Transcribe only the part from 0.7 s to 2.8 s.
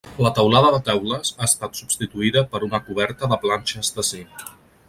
de teules ha estat substituïda per